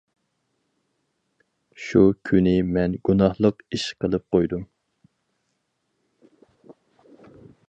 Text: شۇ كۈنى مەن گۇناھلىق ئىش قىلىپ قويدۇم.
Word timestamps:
شۇ 1.87 2.01
كۈنى 2.29 2.55
مەن 2.77 2.97
گۇناھلىق 3.09 3.63
ئىش 3.79 3.87
قىلىپ 4.01 4.27
قويدۇم. 4.37 4.67